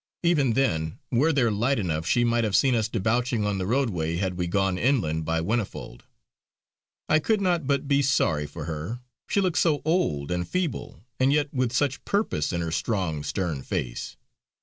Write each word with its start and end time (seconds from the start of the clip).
Even 0.23 0.53
then, 0.53 0.97
were 1.11 1.31
there 1.31 1.51
light 1.51 1.77
enough, 1.77 2.07
she 2.07 2.23
might 2.23 2.43
have 2.43 2.55
seen 2.55 2.73
us 2.73 2.87
debouching 2.87 3.45
on 3.45 3.59
the 3.59 3.67
roadway 3.67 4.15
had 4.15 4.33
we 4.35 4.47
gone 4.47 4.75
inland 4.79 5.25
by 5.25 5.39
Whinnyfold. 5.41 6.05
I 7.07 7.19
could 7.19 7.39
not 7.39 7.67
but 7.67 7.87
be 7.87 8.01
sorry 8.01 8.47
for 8.47 8.65
her; 8.65 9.01
she 9.27 9.41
looked 9.41 9.59
so 9.59 9.79
old 9.85 10.31
and 10.31 10.47
feeble, 10.49 11.01
and 11.19 11.31
yet 11.31 11.53
with 11.53 11.71
such 11.71 12.03
purpose 12.03 12.51
in 12.51 12.61
her 12.61 12.71
strong, 12.71 13.21
stern 13.21 13.61
face. 13.61 14.17